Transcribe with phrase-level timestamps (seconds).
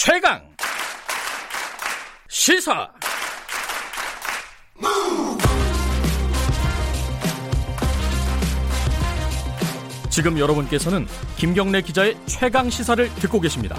[0.00, 0.40] 최강
[2.28, 2.88] 시사
[10.08, 11.04] 지금 여러분께서는
[11.36, 13.76] 김경래 기자의 최강 시사를 듣고 계십니다.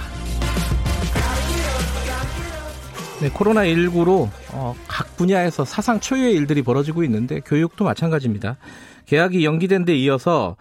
[3.22, 8.58] 네, 코로나19로 어, 각 분야에서 사상 초유의 일들이 벌어지고 있는데 교육도 마찬가지입니다.
[9.06, 10.58] 계약이 연기된 데 이어서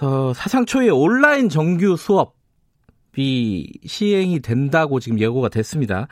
[0.00, 2.41] 어, 사상 초유의 온라인 정규 수업
[3.16, 6.08] 이 시행이 된다고 지금 예고가 됐습니다.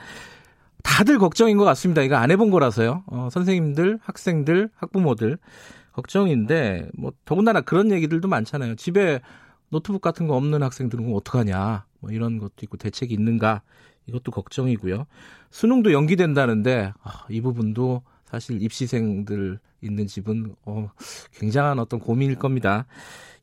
[0.83, 2.03] 다들 걱정인 것 같습니다.
[2.03, 3.05] 이거 안 해본 거라서요.
[3.07, 5.39] 어, 선생님들, 학생들, 학부모들
[5.93, 8.77] 걱정인데 뭐 더군다나 그런 얘기들도 많잖아요.
[8.77, 9.21] 집에
[9.71, 11.85] 노트북 같은 거 없는 학생들은 어떡하냐.
[12.01, 13.63] 뭐 이런 것도 있고 대책이 있는가
[14.07, 15.07] 이것도 걱정이고요.
[15.51, 20.91] 수능도 연기된다는데 아, 이 부분도 사실 입시생들 있는 집은 어,
[21.33, 22.87] 굉장한 어떤 고민일 겁니다.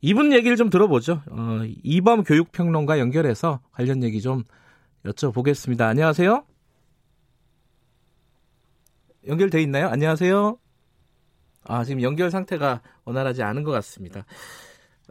[0.00, 1.22] 이분 얘기를 좀 들어보죠.
[1.30, 4.44] 어, 이범 교육평론가 연결해서 관련 얘기 좀
[5.04, 5.82] 여쭤보겠습니다.
[5.82, 6.44] 안녕하세요.
[9.26, 9.88] 연결돼 있나요?
[9.88, 10.58] 안녕하세요.
[11.64, 14.24] 아, 지금 연결 상태가 원활하지 않은 것 같습니다.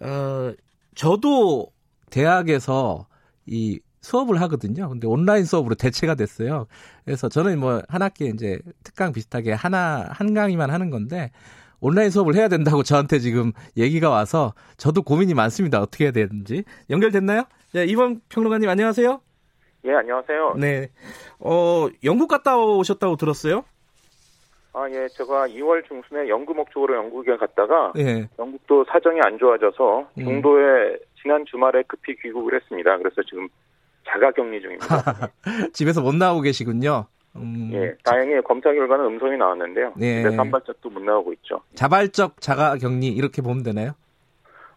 [0.02, 0.54] 어,
[0.96, 1.72] 저도
[2.10, 3.08] 대학에서
[3.46, 4.90] 이 수업을 하거든요.
[4.90, 6.68] 근데 온라인 수업으로 대체가 됐어요.
[7.06, 11.32] 그래서 저는 뭐 한 학기에 이제 특강 비슷하게 하나, 한 강의만 하는 건데
[11.80, 15.82] 온라인 수업을 해야 된다고 저한테 지금 얘기가 와서 저도 고민이 많습니다.
[15.82, 16.64] 어떻게 해야 되는지.
[16.90, 17.44] 연결됐나요?
[17.74, 19.22] 네, 이번 평론가님 안녕하세요.
[19.86, 20.56] 예, 안녕하세요.
[20.58, 20.90] 네.
[21.40, 23.64] 어, 영국 갔다 오셨다고 들었어요?
[24.74, 28.28] 아, 예, 제가 2월 중순에 연구 목적으로 영국에 갔다가 예.
[28.38, 30.24] 영국도 사정이 안 좋아져서 음.
[30.24, 32.98] 중도에 지난 주말에 급히 귀국을 했습니다.
[32.98, 33.48] 그래서 지금
[34.08, 35.30] 자가격리 중입니다.
[35.74, 37.06] 집에서 못 나오고 계시군요.
[37.36, 39.94] 음, 예, 다행히 검사 결과는 음성이 나왔는데요.
[39.96, 40.24] 네.
[40.24, 41.62] 집에서 한 발짝도 못 나오고 있죠.
[41.76, 43.92] 자발적 자가 격리 이렇게 보면 되나요?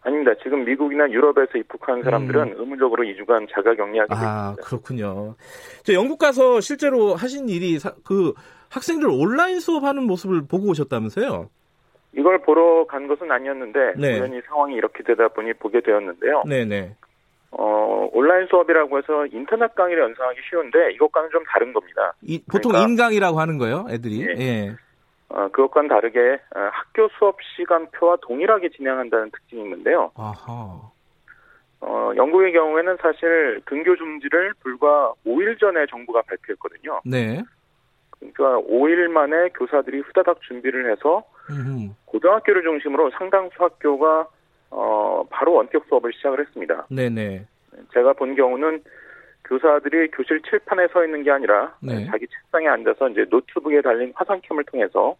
[0.03, 0.31] 아닙니다.
[0.43, 4.25] 지금 미국이나 유럽에서 입국한 사람들은 의무적으로 2주간 자가 격리하게 돼 음.
[4.25, 4.63] 아, 있습니다.
[4.67, 5.35] 그렇군요.
[5.83, 8.33] 저 영국 가서 실제로 하신 일이 사- 그
[8.69, 11.49] 학생들 온라인 수업하는 모습을 보고 오셨다면서요?
[12.17, 14.19] 이걸 보러 간 것은 아니었는데 네.
[14.19, 16.43] 우연히 상황이 이렇게 되다 보니 보게 되었는데요.
[16.47, 16.95] 네, 네.
[17.51, 22.13] 어, 온라인 수업이라고 해서 인터넷 강의를 연상하기 쉬운데 이것과는 좀 다른 겁니다.
[22.21, 24.21] 이- 보통 그러니까- 인강이라고 하는 거예요, 애들이.
[24.21, 24.35] 예.
[24.39, 24.75] 예.
[25.29, 26.19] 어, 그것과는 다르게
[26.55, 30.11] 어, 학교 수업 시간표와 동일하게 진행한다는 특징이 있는데요.
[30.15, 30.79] 아하.
[31.83, 37.01] 어, 영국의 경우에는 사실 등교 중지를 불과 5일 전에 정부가 발표했거든요.
[37.05, 37.41] 네.
[38.19, 41.89] 그러니까 5일 만에 교사들이 후다닥 준비를 해서 음흠.
[42.05, 44.27] 고등학교를 중심으로 상당수 학교가
[44.71, 46.87] 어, 바로 원격 수업을 시작을 했습니다.
[46.89, 47.45] 네, 네.
[47.93, 48.81] 제가 본 경우는
[49.45, 52.05] 교사들이 교실 칠판에 서 있는 게 아니라 네.
[52.05, 55.15] 자기 책상에 앉아서 이제 노트북에 달린 화상캠을 통해서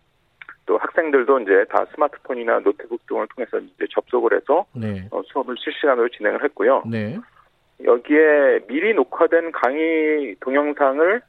[0.66, 5.08] 또 학생들도 이제 다 스마트폰이나 노트북 등을 통해서 이제 접속을 해서 네.
[5.12, 6.84] 어, 수업을 실시간으로 진행을 했고요.
[6.90, 7.18] 네.
[7.84, 11.22] 여기에 미리 녹화된 강의 동영상을 어,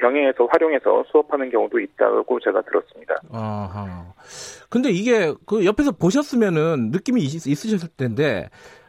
[0.00, 3.16] 병행해서 활용해서 수업하는 경우도 있다고 제가 들었습니다.
[3.32, 4.04] 아하.
[4.68, 8.48] 근데 이게 그 옆에서 보셨으면은 느낌이 있, 있으셨을 텐데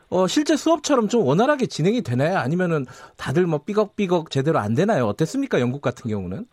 [0.10, 2.38] 어, 실제 수업처럼 좀 원활하게 진행이 되나요?
[2.38, 2.86] 아니면은
[3.18, 5.06] 다들 뭐 삐걱삐걱 제대로 안 되나요?
[5.06, 5.60] 어땠습니까?
[5.60, 6.46] 영국 같은 경우는?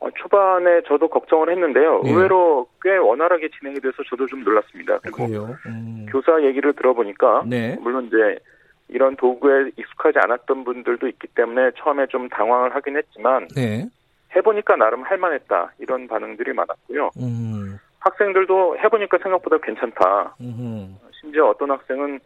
[0.00, 2.02] 어, 초반에 저도 걱정을 했는데요.
[2.04, 2.10] 네.
[2.10, 5.00] 의외로 꽤 원활하게 진행이 돼서 저도 좀 놀랐습니다.
[5.00, 5.56] 그리고.
[5.66, 6.06] 음.
[6.08, 7.76] 교사 얘기를 들어보니까 네.
[7.80, 8.38] 물론 이제
[8.88, 13.86] 이런 도구에 익숙하지 않았던 분들도 있기 때문에 처음에 좀 당황을 하긴 했지만 네.
[14.34, 17.10] 해보니까 나름 할만했다 이런 반응들이 많았고요.
[17.18, 17.78] 음.
[18.00, 20.36] 학생들도 해보니까 생각보다 괜찮다.
[20.40, 20.88] 음흠.
[21.20, 22.20] 심지어 어떤 학생은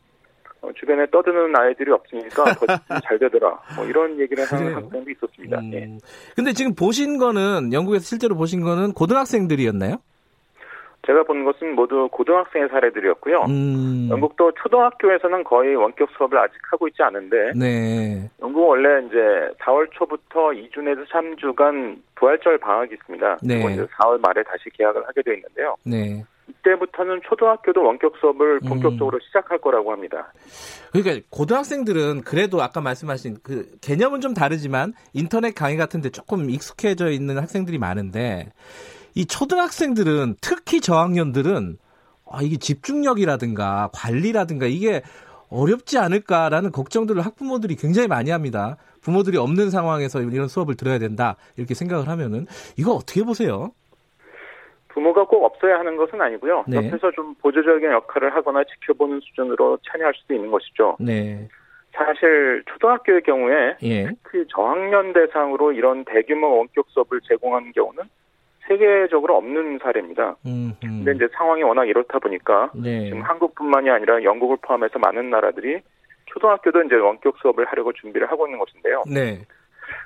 [0.60, 2.66] 어, 주변에 떠드는 아이들이 없으니까 더
[3.04, 3.58] 잘 되더라.
[3.74, 4.76] 뭐 이런 얘기를 하는 그래요?
[4.76, 5.58] 학생도 있었습니다.
[5.58, 5.72] 음.
[5.72, 5.98] 예.
[6.36, 9.96] 근데 지금 보신 거는 영국에서 실제로 보신 거는 고등학생들이었나요?
[11.06, 13.46] 제가 본 것은 모두 고등학생의 사례들이었고요.
[13.48, 14.08] 음.
[14.10, 18.30] 영국도 초등학교에서는 거의 원격 수업을 아직 하고 있지 않은데 네.
[18.40, 19.16] 영국은 원래 이제
[19.60, 23.38] 4월 초부터 2주 내에서 3주간 부활절 방학이 있습니다.
[23.42, 23.54] 네.
[23.54, 25.76] 그리고 이제 4월 말에 다시 개학을 하게 되어 있는데요.
[25.84, 26.24] 네.
[26.48, 28.68] 이때부터는 초등학교도 원격 수업을 음.
[28.68, 30.32] 본격적으로 시작할 거라고 합니다.
[30.92, 37.38] 그러니까 고등학생들은 그래도 아까 말씀하신 그 개념은 좀 다르지만 인터넷 강의 같은데 조금 익숙해져 있는
[37.38, 38.50] 학생들이 많은데
[39.14, 41.78] 이 초등학생들은 특히 저학년들은
[42.30, 45.02] 아, 이게 집중력이라든가 관리라든가 이게
[45.50, 48.76] 어렵지 않을까라는 걱정들을 학부모들이 굉장히 많이 합니다.
[49.02, 52.46] 부모들이 없는 상황에서 이런 수업을 들어야 된다 이렇게 생각을 하면은
[52.78, 53.72] 이거 어떻게 보세요?
[54.88, 56.64] 부모가 꼭 없어야 하는 것은 아니고요.
[56.68, 56.76] 네.
[56.76, 60.96] 옆에서 좀 보조적인 역할을 하거나 지켜보는 수준으로 참여할 수도 있는 것이죠.
[61.00, 61.48] 네,
[61.92, 68.02] 사실 초등학교의 경우에 예, 그 저학년 대상으로 이런 대규모 원격 수업을 제공하는 경우는
[68.66, 70.36] 세계적으로 없는 사례입니다.
[70.46, 71.04] 음, 음.
[71.04, 75.80] 근데 이제 상황이 워낙 이렇다 보니까 네, 지금 한국뿐만이 아니라 영국을 포함해서 많은 나라들이
[76.26, 79.04] 초등학교도 이제 원격 수업을 하려고 준비를 하고 있는 것인데요.
[79.12, 79.40] 네.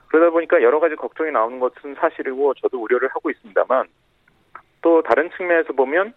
[0.09, 3.87] 그러다 보니까 여러 가지 걱정이 나오는 것은 사실이고 저도 우려를 하고 있습니다만
[4.83, 6.15] 또 다른 측면에서 보면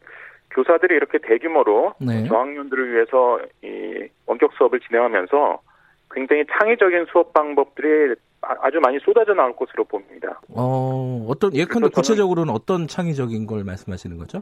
[0.52, 2.28] 교사들이 이렇게 대규모로 네.
[2.28, 5.62] 저학년들을 위해서 이 원격 수업을 진행하면서
[6.12, 10.40] 굉장히 창의적인 수업 방법들이 아- 아주 많이 쏟아져 나올 것으로 봅니다.
[10.56, 14.42] 어, 어떤, 예컨대 구체적으로는 어떤 창의적인 걸 말씀하시는 거죠?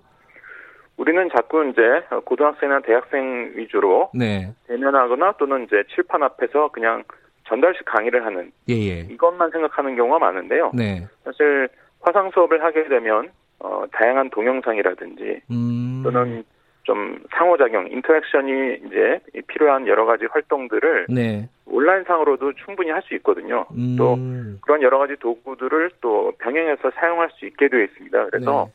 [0.97, 1.81] 우리는 자꾸 이제
[2.25, 4.53] 고등학생이나 대학생 위주로 네.
[4.67, 7.03] 대면하거나 또는 이제 칠판 앞에서 그냥
[7.47, 8.99] 전달식 강의를 하는 예, 예.
[9.09, 10.71] 이것만 생각하는 경우가 많은데요.
[10.73, 11.07] 네.
[11.23, 11.69] 사실
[12.01, 13.29] 화상 수업을 하게 되면
[13.59, 16.01] 어, 다양한 동영상이라든지 음.
[16.03, 16.43] 또는
[16.83, 21.49] 좀 상호작용, 인터랙션이 이제 필요한 여러 가지 활동들을 네.
[21.69, 23.65] 온라인상으로도 충분히 할 수 있거든요.
[23.71, 23.95] 음.
[23.97, 24.17] 또
[24.61, 28.25] 그런 여러 가지 도구들을 또 병행해서 사용할 수 있게 되어 있습니다.
[28.25, 28.73] 그래서 네.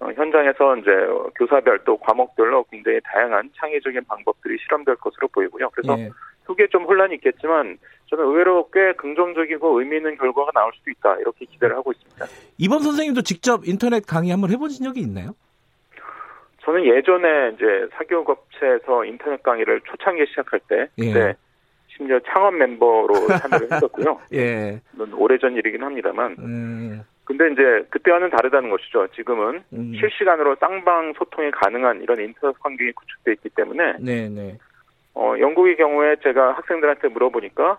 [0.00, 0.90] 어, 현장에서 이제
[1.36, 5.70] 교사별 또 과목별로 굉장히 다양한 창의적인 방법들이 실험될 것으로 보이고요.
[5.70, 6.10] 그래서 예.
[6.44, 7.78] 후기에 좀 혼란이 있겠지만
[8.08, 12.26] 저는 의외로 꽤 긍정적이고 의미 있는 결과가 나올 수도 있다 이렇게 기대를 하고 있습니다.
[12.58, 15.34] 이범 선생님도 직접 인터넷 강의 한번 해보신 적이 있나요?
[16.62, 21.34] 저는 예전에 이제 사교육업체에서 인터넷 강의를 초창기에 시작할 때 예.
[21.96, 24.20] 심지어 창업 멤버로 참여를 했었고요.
[24.34, 24.80] 예.
[25.14, 29.06] 오래전 일이긴 합니다만 음, 근데 이제 그때와는 다르다는 것이죠.
[29.08, 29.92] 지금은 음.
[29.98, 34.58] 실시간으로 쌍방 소통이 가능한 이런 인터넷 환경이 구축돼 있기 때문에 네, 네.
[35.14, 37.78] 어, 영국의 경우에 제가 학생들한테 물어보니까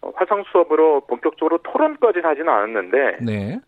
[0.00, 3.60] 어, 화상 수업으로 본격적으로 토론까지는 하지는 않았는데 네.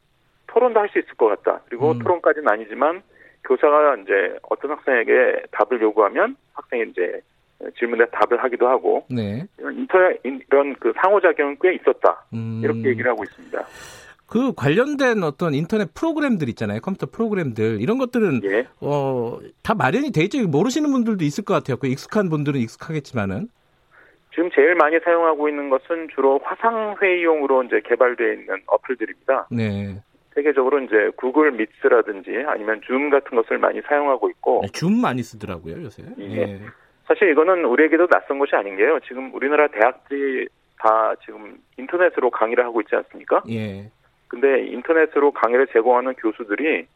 [0.47, 1.61] 토론도 할 수 있을 것 같다.
[1.69, 1.99] 그리고 음.
[1.99, 3.03] 토론까지는 아니지만
[3.45, 7.21] 교사가 이제 어떤 학생에게 답을 요구하면 학생이 이제
[7.79, 9.47] 질문에 답을 하기도 하고 네.
[9.59, 12.25] 인터 이런 그 상호작용은 꽤 있었다.
[12.35, 12.61] 음.
[12.63, 13.65] 이렇게 얘기를 하고 있습니다.
[14.27, 16.81] 그 관련된 어떤 인터넷 프로그램들 있잖아요.
[16.81, 17.81] 컴퓨터 프로그램들.
[17.81, 18.67] 이런 것들은, 예.
[18.81, 20.47] 어, 다 마련이 돼 있죠.
[20.49, 21.77] 모르시는 분들도 있을 것 같아요.
[21.77, 23.49] 그 익숙한 분들은 익숙하겠지만은.
[24.35, 29.49] 지금 제일 많이 사용하고 있는 것은 주로 화상 회의용으로 이제 개발되어 있는 어플들입니다.
[29.51, 30.03] 네.
[30.35, 35.83] 세계적으로 이제 구글 미츠라든지 아니면 줌 같은 것을 많이 사용하고 있고 네, 줌 많이 쓰더라고요,
[35.85, 36.03] 요새.
[36.19, 36.37] 예.
[36.37, 36.61] 예.
[37.07, 38.99] 사실 이거는 우리에게도 낯선 것이 아닌 게요.
[39.07, 40.49] 지금 우리나라 대학들이
[40.79, 43.43] 다 지금 인터넷으로 강의를 하고 있지 않습니까?
[43.49, 43.91] 예.
[44.29, 46.87] 근데 인터넷으로 강의를 제공하는 교수들이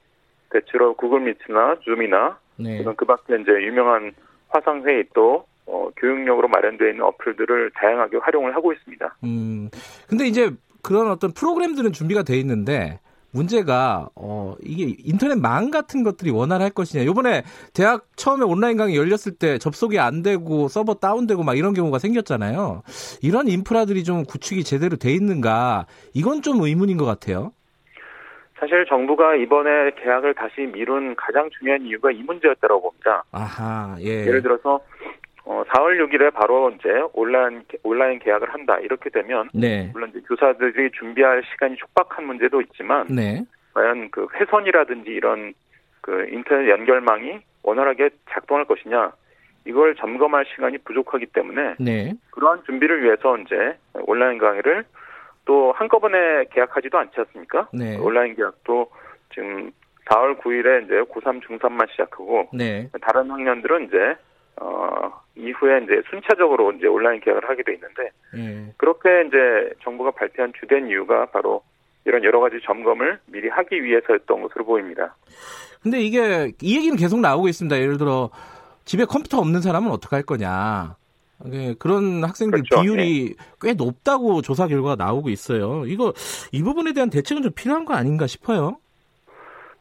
[0.50, 2.78] 대체로 구글 미츠나 줌이나 네.
[2.78, 4.12] 또는 그 밖에 이제 유명한
[4.48, 9.16] 화상 회의 또 어, 교육용으로 마련되어 있는 어플들을 다양하게 활용을 하고 있습니다.
[9.22, 9.70] 음.
[10.08, 10.50] 근데 이제
[10.82, 12.98] 그런 어떤 프로그램들은 준비가 돼 있는데
[13.32, 17.04] 문제가 어 이게 인터넷망 같은 것들이 원활할 것이냐.
[17.04, 17.44] 요번에
[17.74, 22.82] 대학 처음에 온라인 강의 열렸을 때 접속이 안 되고 서버 다운되고 막 이런 경우가 생겼잖아요.
[23.22, 25.86] 이런 인프라들이 좀 구축이 제대로 돼 있는가?
[26.14, 27.52] 이건 좀 의문인 것 같아요.
[28.60, 33.24] 사실 정부가 이번에 계약을 다시 미룬 가장 중요한 이유가 이 문제였다고 봅니다.
[33.32, 33.96] 아하.
[34.00, 34.26] 예.
[34.26, 34.80] 예를 들어서
[35.50, 39.90] 어, 4월 6일에 바로 이제 온라인 온라인 계약을 한다 이렇게 되면 네.
[39.92, 43.42] 물론 이제 교사들이 준비할 시간이 촉박한 문제도 있지만 네.
[43.74, 45.52] 과연 그 회선이라든지 이런
[46.02, 49.10] 그 인터넷 연결망이 원활하게 작동할 것이냐
[49.64, 52.12] 이걸 점검할 시간이 부족하기 때문에 네.
[52.30, 53.76] 그러한 준비를 위해서 이제
[54.06, 54.84] 온라인 강의를
[55.46, 57.68] 또 한꺼번에 계약하지도 않지 않습니까?
[57.72, 57.96] 네.
[57.98, 58.88] 온라인 계약도
[59.34, 59.72] 지금
[60.04, 62.88] 4월 9일에 이제 고3 중3만 시작하고 네.
[63.00, 64.14] 다른 학년들은 이제
[64.60, 68.72] 어 이후에 이제 순차적으로 이제 온라인 계약을 하게 돼 있는데 예.
[68.76, 71.62] 그렇게 이제 정부가 발표한 주된 이유가 바로
[72.04, 75.16] 이런 여러 가지 점검을 미리 하기 위해서였던 것으로 보입니다.
[75.82, 77.78] 근데 이게 이 얘기는 계속 나오고 있습니다.
[77.78, 78.30] 예를 들어
[78.84, 80.96] 집에 컴퓨터 없는 사람은 어떻게 할 거냐.
[81.52, 82.82] 예, 그런 학생들 그렇죠.
[82.82, 85.86] 비율이 꽤 높다고 조사 결과가 나오고 있어요.
[85.86, 86.12] 이거
[86.52, 88.79] 이 부분에 대한 대책은 좀 필요한 거 아닌가 싶어요.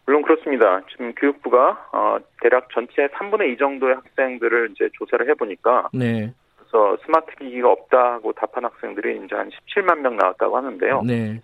[0.09, 0.81] 물론 그렇습니다.
[0.89, 7.35] 지금 교육부가 어 대략 전체 3분의 2 정도의 학생들을 이제 조사를 해보니까 네, 그래서 스마트
[7.35, 11.03] 기기가 없다고 답한 학생들이 이제 한 17만 명 나왔다고 하는데요.
[11.03, 11.39] 네,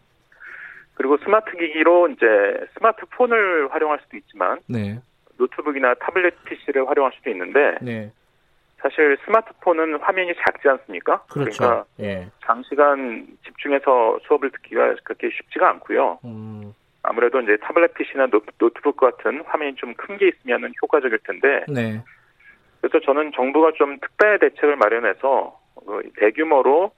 [0.96, 2.26] 그리고 스마트 기기로 이제
[2.74, 5.00] 스마트폰을 활용할 수도 있지만 네,
[5.38, 8.12] 노트북이나 tablet PC를 활용할 수도 있는데 네,
[8.78, 11.22] 사실 스마트폰은 화면이 작지 않습니까?
[11.30, 11.58] 그렇죠.
[11.60, 16.18] 그러니까 예, 장시간 집중해서 수업을 듣기가 그렇게 쉽지가 않고요.
[16.26, 16.74] 음,
[17.08, 22.02] 아무래도 이제 tablet PC나 노, 노트북 같은 화면이 좀 큰 게 있으면 효과적일 텐데 네,
[22.82, 26.92] 그래서 저는 정부가 좀 특별 대책을 마련해서 그 대규모로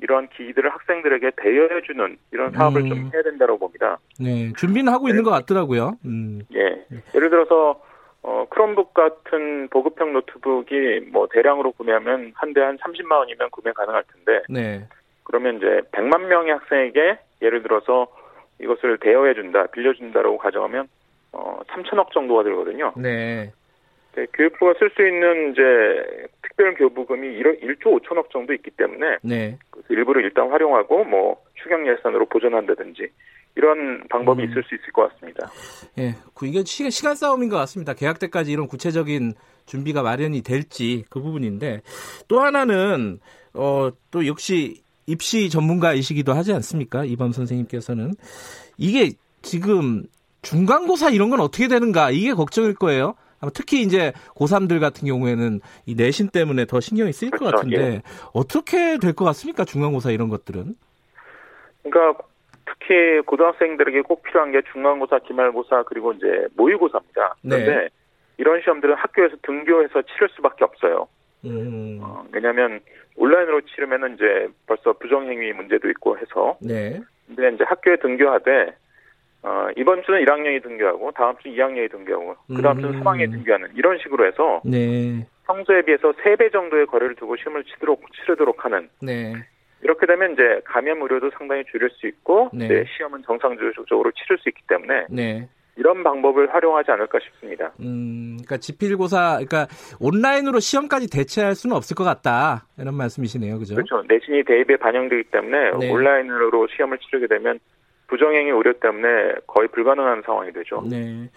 [0.00, 2.88] 이런 기기들을 학생들에게 대여해주는 이런 사업을 음.
[2.88, 3.98] 좀 해야 된다고 봅니다.
[4.20, 5.92] 네, 준비는 하고 있는 것 같더라고요.
[6.04, 6.84] 음, 예.
[7.14, 7.80] 예를 들어서
[8.22, 14.42] 어, 크롬북 같은 보급형 노트북이 뭐 대량으로 구매하면 한 대한 30만 원이면 구매 가능할 텐데
[14.48, 14.88] 네,
[15.24, 18.08] 그러면 이제 100만 명의 학생에게 예를 들어서
[18.60, 20.88] 이것을 대여해 준다, 빌려 준다라고 가정하면
[21.32, 22.92] 어 3천억 정도가 들거든요.
[22.96, 23.52] 네,
[24.14, 29.58] 네, 교육부가 쓸 수 있는 이제 특별 교부금이 1, 조 5천억 정도 있기 때문에 네.
[29.88, 33.08] 일부를 일단 활용하고 뭐 추경 예산으로 보존한다든지
[33.56, 34.50] 이런 방법이 음.
[34.50, 35.48] 있을 수 있을 것 같습니다.
[35.98, 37.94] 예, 그 이게 시간, 시간 싸움인 것 같습니다.
[37.94, 39.32] 계약 때까지 이런 구체적인
[39.66, 41.82] 준비가 마련이 될지 그 부분인데
[42.28, 43.18] 또 하나는
[43.54, 47.04] 어, 또 역시 입시 전문가이시기도 하지 않습니까?
[47.04, 48.12] 이범 선생님께서는
[48.78, 49.10] 이게
[49.42, 50.04] 지금
[50.42, 53.14] 중간고사 이런 건 어떻게 되는가 이게 걱정일 거예요.
[53.52, 58.02] 특히 이제 고3들 같은 경우에는 이 내신 때문에 더 신경이 쓰일 것 그렇죠, 같은데 예.
[58.32, 59.64] 어떻게 될 것 같습니까?
[59.64, 60.74] 중간고사 이런 것들은?
[61.82, 62.22] 그러니까
[62.64, 67.34] 특히 고등학생들에게 꼭 필요한 게 중간고사, 기말고사 그리고 이제 모의고사입니다.
[67.42, 67.64] 네.
[67.64, 67.88] 그런데
[68.38, 71.06] 이런 시험들은 학교에서 등교해서 치를 수밖에 없어요.
[71.44, 72.80] 음, 어, 왜냐하면
[73.16, 78.74] 온라인으로 치르면은 이제 벌써 부정행위 문제도 있고 해서 네, 근데 이제 학교에 등교하되
[79.42, 83.00] 어, 이번 주는 1학년이 등교하고 다음 주 2학년이 등교하고 그 다음 주는 음.
[83.00, 88.64] 3학년이 등교하는 이런 식으로 해서 네, 평소에 비해서 3배 정도의 거리를 두고 시험을 치도록 치르도록
[88.64, 89.34] 하는 네,
[89.82, 92.84] 이렇게 되면 이제 감염 우려도 상당히 줄일 수 있고 네.
[92.96, 95.48] 시험은 정상적으로 치를 수 있기 때문에 네.
[95.76, 97.72] 이런 방법을 활용하지 않을까 싶습니다.
[97.80, 99.66] 음, 그러니까 지필고사, 그러니까
[100.00, 103.74] 온라인으로 시험까지 대체할 수는 없을 것 같다 이런 말씀이시네요, 그죠?
[103.74, 104.02] 그렇죠.
[104.08, 105.90] 내신이 대입에 반영되기 때문에 네.
[105.90, 107.58] 온라인으로 시험을 치르게 되면
[108.06, 110.82] 부정행위 우려 때문에 거의 불가능한 상황이 되죠.
[110.88, 111.30] 네.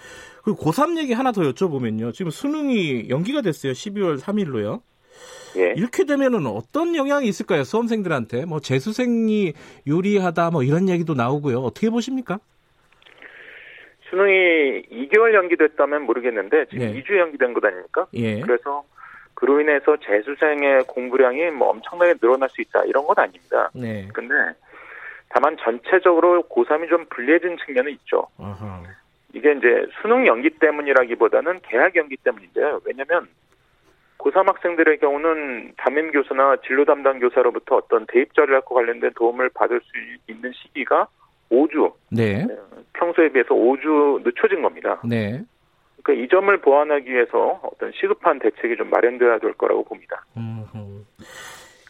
[0.43, 2.13] 그리고 고3 얘기 하나 더 여쭤보면요.
[2.13, 3.71] 지금 수능이 연기가 됐어요.
[3.71, 4.81] 12월 3일로요.
[5.57, 5.73] 예.
[5.75, 7.63] 이렇게 되면은 어떤 영향이 있을까요?
[7.63, 9.53] 수험생들한테 뭐 재수생이
[9.87, 11.59] 유리하다 뭐 이런 얘기도 나오고요.
[11.59, 12.39] 어떻게 보십니까?
[14.09, 17.01] 수능이 2개월 연기됐다면 모르겠는데 지금 네.
[17.01, 18.07] 2주 연기된 것 아닙니까?
[18.13, 18.39] 예.
[18.41, 18.83] 그래서
[19.33, 23.69] 그로 인해서 재수생의 공부량이 뭐 엄청나게 늘어날 수 있다 이런 건 아닙니다.
[23.73, 24.07] 네.
[24.13, 24.33] 근데
[25.29, 28.27] 다만 전체적으로 고3이 좀 불리해진 측면은 있죠.
[28.39, 28.81] 아하.
[29.33, 32.81] 이게 이제 수능 연기 때문이라기보다는 개학 연기 때문인데요.
[32.85, 33.27] 왜냐면
[34.17, 39.91] 고3 학생들의 경우는 담임 교사나 진로 담당 교사로부터 어떤 대입 전략과 관련된 도움을 받을 수
[40.27, 41.07] 있는 시기가
[41.51, 42.45] 5주, 네.
[42.93, 44.99] 평소에 비해서 5주 늦춰진 겁니다.
[45.05, 45.43] 네.
[46.03, 50.25] 그러니까 이 점을 보완하기 위해서 어떤 시급한 대책이 좀 마련돼야 될 거라고 봅니다.
[50.37, 51.03] 음흠.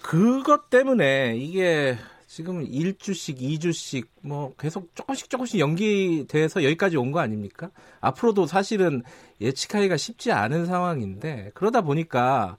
[0.03, 1.95] 그것 때문에 이게
[2.25, 7.69] 지금 1주씩, 2주씩 뭐 계속 조금씩 조금씩 연기돼서 여기까지 온 거 아닙니까?
[8.01, 9.01] 앞으로도 사실은
[9.41, 12.57] 예측하기가 쉽지 않은 상황인데 그러다 보니까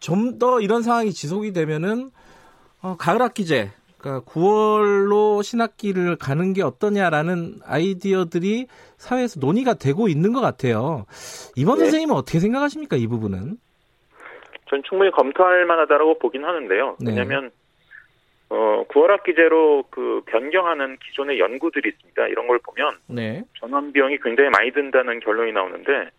[0.00, 2.10] 좀 더 이런 상황이 지속이 되면은
[2.82, 3.70] 어, 가을 학기제
[4.06, 11.06] 그러니까 9월로 신학기를 가는 게 어떠냐라는 아이디어들이 사회에서 논의가 되고 있는 것 같아요.
[11.56, 11.84] 이번 네.
[11.86, 12.96] 선생님은 어떻게 생각하십니까?
[12.96, 13.56] 이 부분은?
[14.70, 16.96] 전 충분히 검토할 만하다라고 보긴 하는데요.
[17.00, 17.10] 네.
[17.10, 17.50] 왜냐하면
[18.48, 22.28] 어 9월 학기제로 그 변경하는 기존의 연구들이 있습니다.
[22.28, 23.42] 이런 걸 보면 네.
[23.58, 26.10] 전원 비용이 굉장히 많이 든다는 결론이 나오는데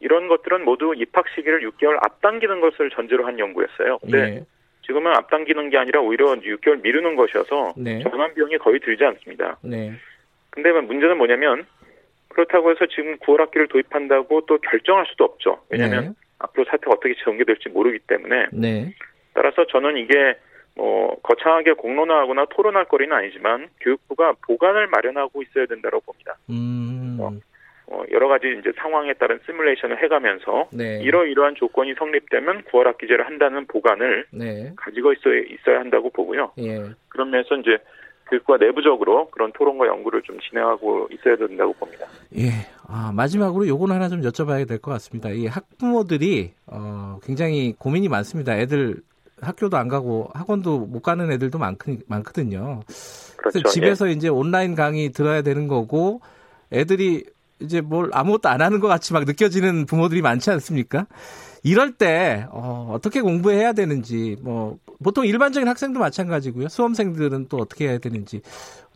[0.00, 3.98] 이런 것들은 모두 입학 시기를 6개월 앞당기는 것을 전제로 한 연구였어요.
[3.98, 4.44] 근데 예.
[4.90, 8.02] 지금은 앞당기는 게 아니라 오히려 6개월 미루는 것이어서 네.
[8.02, 9.56] 전원 비용이 거의 들지 않습니다.
[9.62, 9.92] 네.
[10.50, 11.64] 근데 문제는 뭐냐면
[12.28, 15.60] 그렇다고 해서 지금 9월 학기를 도입한다고 또 결정할 수도 없죠.
[15.68, 16.12] 왜냐하면 네.
[16.40, 18.92] 앞으로 사태가 어떻게 전개될지 모르기 때문에 네.
[19.32, 20.34] 따라서 저는 이게
[20.74, 26.36] 뭐 거창하게 공론화하거나 토론할 거리는 아니지만 교육부가 보관을 마련하고 있어야 된다고 봅니다.
[26.48, 27.18] 음.
[27.20, 27.30] 어,
[28.12, 31.00] 여러 가지 이제 상황에 따른 시뮬레이션을 해가면서 네.
[31.02, 34.72] 이러이러한 조건이 성립되면 9월 학 기제를 한다는 보관을 네.
[34.76, 36.52] 가지고 있어야, 있어야 한다고 보고요.
[36.58, 36.82] 예.
[37.08, 37.78] 그런 면에서 이제
[38.30, 42.06] 교육부가 내부적으로 그런 토론과 연구를 좀 진행하고 있어야 된다고 봅니다.
[42.38, 42.50] 예.
[42.86, 45.30] 아, 마지막으로 요건 하나 좀 여쭤봐야 될 것 같습니다.
[45.30, 48.56] 이 학부모들이 어, 굉장히 고민이 많습니다.
[48.56, 48.96] 애들
[49.40, 52.80] 학교도 안 가고 학원도 못 가는 애들도 많, 많거든요.
[53.36, 53.58] 그렇죠.
[53.58, 56.20] 그래서 집에서 이제 온라인 강의 들어야 되는 거고
[56.72, 57.24] 애들이
[57.60, 61.06] 이제 뭘 아무것도 안 하는 것 같이 막 느껴지는 부모들이 많지 않습니까?
[61.62, 66.68] 이럴 때 어, 어떻게 공부해야 되는지 뭐 보통 일반적인 학생도 마찬가지고요.
[66.68, 68.40] 수험생들은 또 어떻게 해야 되는지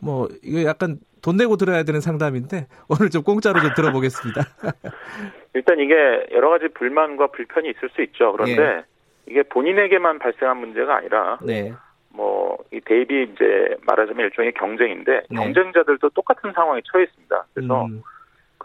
[0.01, 4.41] 뭐 이거 약간 돈 내고 들어야 되는 상담인데 오늘 좀 공짜로 좀 들어보겠습니다.
[5.53, 5.93] 일단 이게
[6.31, 8.31] 여러 가지 불만과 불편이 있을 수 있죠.
[8.33, 8.83] 그런데 예.
[9.27, 11.73] 이게 본인에게만 발생한 문제가 아니라 네.
[12.09, 15.35] 뭐이 대입이 이제 말하자면 일종의 경쟁인데 네.
[15.35, 17.45] 경쟁자들도 똑같은 상황에 처해 있습니다.
[17.53, 18.01] 그래서 음,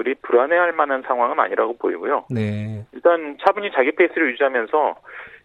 [0.00, 2.24] 그리 불안해할 만한 상황은 아니라고 보이고요.
[2.30, 2.86] 네.
[2.92, 4.94] 일단 차분히 자기 페이스를 유지하면서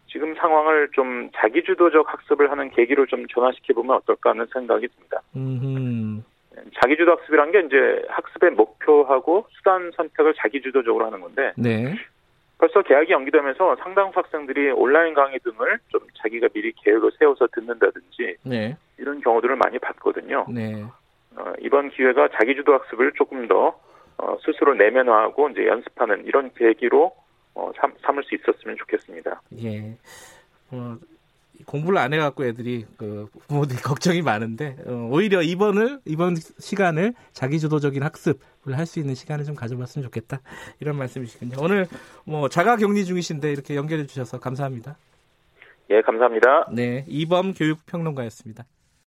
[0.07, 5.21] 지금 상황을 좀 자기주도적 학습을 하는 계기로 좀 전환시켜 보면 어떨까 하는 생각이 듭니다.
[5.35, 6.23] 음,
[6.81, 11.93] 자기주도 학습이란 게 이제 학습의 목표하고 수단 선택을 자기주도적으로 하는 건데 네.
[12.57, 18.77] 벌써 계약이 연기되면서 상당수 학생들이 온라인 강의 등을 좀 자기가 미리 계획을 세워서 듣는다든지 네.
[18.99, 20.45] 이런 경우들을 많이 봤거든요.
[20.47, 20.81] 네.
[21.35, 23.77] 어, 이번 기회가 자기주도 학습을 조금 더
[24.17, 27.13] 어, 스스로 내면화하고 이제 연습하는 이런 계기로
[27.55, 29.41] 어, 삼, 삼을 수 있었으면 좋겠습니다.
[29.63, 29.97] 예.
[30.71, 30.97] 어,
[31.65, 38.77] 공부를 안 해갖고 애들이 그 부모들이 걱정이 많은데 어, 오히려 이번을 이번 시간을 자기주도적인 학습을
[38.77, 40.41] 할 수 있는 시간을 좀 가져봤으면 좋겠다
[40.79, 41.57] 이런 말씀이시군요.
[41.61, 41.87] 오늘
[42.25, 44.97] 뭐 자가격리 중이신데 이렇게 연결해 주셔서 감사합니다.
[45.91, 46.67] 예, 감사합니다.
[46.71, 48.65] 네, 이범 교육평론가였습니다.